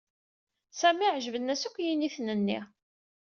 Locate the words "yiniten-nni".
1.85-2.59